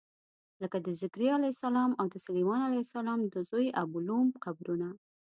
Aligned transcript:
لکه 0.61 0.77
د 0.85 0.87
ذکریا 1.01 1.33
علیه 1.37 1.53
السلام 1.55 1.91
او 1.99 2.05
د 2.13 2.15
سلیمان 2.25 2.59
علیه 2.67 2.83
السلام 2.85 3.19
د 3.33 3.35
زوی 3.49 3.67
ابولوم 3.83 4.27
قبرونه. 4.43 4.87